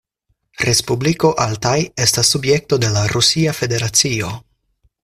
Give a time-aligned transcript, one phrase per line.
[0.69, 4.35] Respubliko Altaj' estas subjekto de la Rusia Federacio.